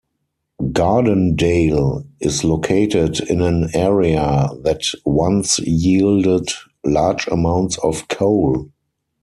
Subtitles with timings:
[0.59, 6.47] Gardendale is located in an area that once yielded
[6.83, 8.71] large amounts of coal.